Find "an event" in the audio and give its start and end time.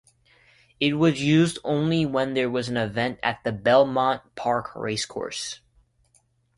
2.69-3.19